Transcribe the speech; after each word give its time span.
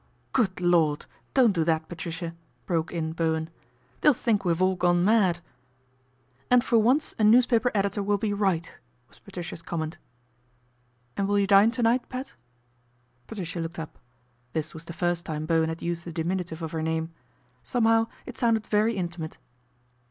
"Good 0.33 0.59
Lord! 0.59 1.05
Don't 1.35 1.51
do 1.51 1.63
that, 1.63 1.87
Patricia," 1.87 2.33
broke 2.65 2.91
in 2.91 3.13
Bowen.' 3.13 3.51
They'll 4.01 4.15
think 4.15 4.43
we've 4.43 4.59
all 4.59 4.73
gone 4.75 5.05
mad."" 5.05 5.41
And 6.49 6.63
for 6.63 6.79
once 6.79 7.13
a 7.19 7.23
newspaper 7.23 7.71
editor 7.75 8.01
will 8.01 8.17
be 8.17 8.33
right," 8.33 8.79
was 9.09 9.19
Patricia's 9.19 9.61
comment. 9.61 9.99
A 11.17 11.21
BOMBSHELL 11.21 11.27
167" 11.27 11.27
And 11.27 11.27
will 11.27 11.37
you 11.37 11.45
dine 11.45 11.99
t>night, 11.99 12.09
Pat?" 12.09 12.33
Patricia 13.27 13.59
looked 13.59 13.77
up. 13.77 13.99
This 14.53 14.73
was 14.73 14.85
the 14.85 14.91
first 14.93 15.23
time 15.23 15.45
Bowen 15.45 15.69
had 15.69 15.83
used 15.83 16.03
the 16.05 16.11
diminutive 16.11 16.63
of 16.63 16.71
her 16.71 16.81
name. 16.81 17.11
Somehow 17.61 18.07
it 18.25 18.39
sounded 18.39 18.65
very 18.65 18.97
intimate. 18.97 19.37